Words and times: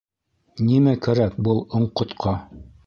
Нимә 0.69 0.95
кәрәк 1.09 1.39
был 1.49 1.63
оңҡотҡа? 1.81 2.37